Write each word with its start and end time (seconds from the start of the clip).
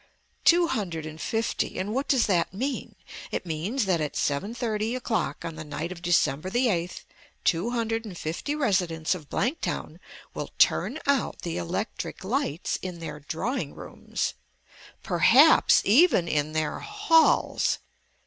"Two 0.43 0.65
hundred 0.65 1.05
and 1.05 1.21
fifty. 1.21 1.77
And 1.77 1.93
what 1.93 2.07
does 2.07 2.25
that 2.25 2.55
mean? 2.55 2.95
It 3.29 3.45
means 3.45 3.85
that 3.85 4.01
at 4.01 4.15
seven 4.15 4.55
thirty 4.55 4.95
o'clock 4.95 5.45
on 5.45 5.53
the 5.57 5.63
night 5.63 5.91
of 5.91 6.01
December 6.01 6.49
the 6.49 6.65
8th 6.69 7.03
two 7.43 7.69
hundred 7.69 8.03
and 8.05 8.17
fifty 8.17 8.55
residents 8.55 9.13
of 9.13 9.29
Blanktown 9.29 9.99
will 10.33 10.49
turn 10.57 10.97
out 11.05 11.43
the 11.43 11.57
electric 11.57 12.23
lights 12.23 12.79
in 12.81 12.97
their 12.97 13.19
drawing 13.19 13.75
rooms... 13.75 14.33
PERHAPS 15.03 15.83
EVEN 15.85 16.27
IN 16.27 16.53
THEIR 16.53 16.79
HALLS 16.79 17.77